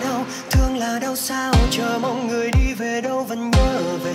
[0.00, 1.52] là thương là đau sao?
[1.70, 4.14] Chờ mong người đi về đâu vẫn nhớ về.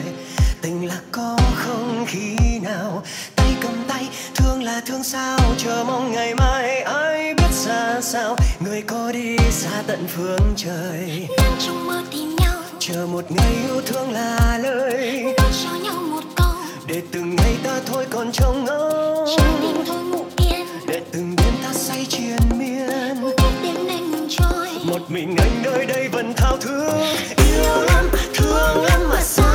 [0.61, 3.03] Tình là có không khi nào?
[3.35, 5.39] Tay cầm tay thương là thương sao?
[5.57, 8.35] Chờ mong ngày mai ai biết ra sao?
[8.59, 11.27] Người có đi xa tận phương trời.
[11.29, 12.61] Nhưng trong mơ tìm nhau.
[12.79, 15.23] Chờ một ngày yêu thương là lời.
[15.23, 16.53] Nói cho nhau một câu
[16.87, 18.99] để từng ngày ta thôi còn trong ngóng.
[25.39, 26.91] anh nơi đây vẫn thao thức
[27.37, 29.48] yêu lắm thương lắm mà sao